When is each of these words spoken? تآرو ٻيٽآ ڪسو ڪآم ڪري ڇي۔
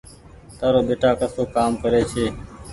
تآرو 0.57 0.81
ٻيٽآ 0.87 1.09
ڪسو 1.19 1.43
ڪآم 1.55 1.71
ڪري 1.81 2.01
ڇي۔ 2.11 2.25